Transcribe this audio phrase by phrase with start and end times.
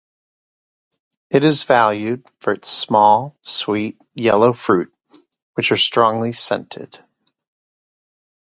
[1.29, 4.91] It is valued for its small, sweet, yellow fruit,
[5.53, 7.03] which are strongly scented.